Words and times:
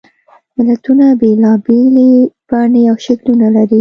متلونه 0.65 1.05
بېلابېلې 1.19 2.11
بڼې 2.49 2.81
او 2.91 2.95
شکلونه 3.05 3.47
لري 3.55 3.69